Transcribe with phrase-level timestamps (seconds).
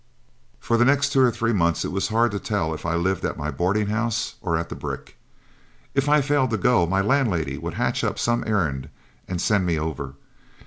[0.59, 3.23] "For the next two or three months it was hard to tell if I lived
[3.23, 5.15] at my boarding house or at the brick.
[5.93, 8.89] If I failed to go, my landlady would hatch up some errand
[9.27, 10.15] and send me over.